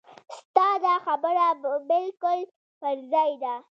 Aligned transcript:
ستا 0.37 0.67
دا 0.85 0.95
خبره 1.05 1.45
بالکل 1.89 2.39
پر 2.79 2.95
ځای 3.11 3.31
ده. 3.43 3.55